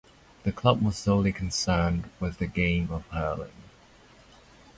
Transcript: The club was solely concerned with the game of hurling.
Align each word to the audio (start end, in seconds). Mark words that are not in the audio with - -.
The 0.41 0.51
club 0.51 0.81
was 0.81 0.97
solely 0.97 1.31
concerned 1.31 2.09
with 2.19 2.39
the 2.39 2.47
game 2.47 2.89
of 2.89 3.05
hurling. 3.09 3.51